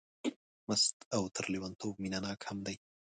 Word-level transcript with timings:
مست 0.69 0.97
او 1.15 1.23
تر 1.35 1.45
لېونتوب 1.53 1.93
مینه 2.01 2.19
ناک 2.23 2.41
هم 2.47 2.57
دی. 2.65 2.75